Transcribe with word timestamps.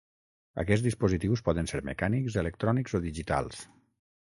Aquests 0.63 0.85
dispositius 0.85 1.43
poden 1.51 1.69
ser 1.73 1.83
mecànics, 1.91 2.41
electrònics 2.45 2.99
o 3.01 3.05
digitals. 3.07 3.63